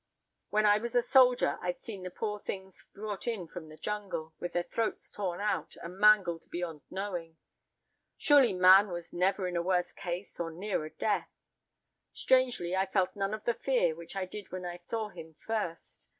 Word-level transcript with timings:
When 0.49 0.65
I 0.65 0.79
was 0.79 0.95
a 0.95 1.03
soldier 1.03 1.59
I'd 1.61 1.79
seen 1.79 2.01
the 2.01 2.09
poor 2.09 2.39
things 2.39 2.87
brought 2.91 3.27
in 3.27 3.47
from 3.47 3.69
the 3.69 3.77
jungle, 3.77 4.33
with 4.39 4.53
their 4.53 4.63
throats 4.63 5.11
torn 5.11 5.39
out, 5.39 5.75
and 5.83 5.99
mangled 5.99 6.49
beyond 6.49 6.81
knowing. 6.89 7.37
Surely 8.17 8.51
man 8.51 8.87
was 8.89 9.13
never 9.13 9.47
in 9.47 9.55
a 9.55 9.61
worse 9.61 9.91
case 9.91 10.39
or 10.39 10.49
nearer 10.49 10.89
death. 10.89 11.29
Strangely, 12.13 12.75
I 12.75 12.87
felt 12.87 13.15
none 13.15 13.35
of 13.35 13.45
the 13.45 13.53
fear 13.53 13.93
which 13.93 14.15
I 14.15 14.25
did 14.25 14.51
when 14.51 14.65
I 14.65 14.77
saw 14.77 15.09
him 15.09 15.35
first. 15.39 16.09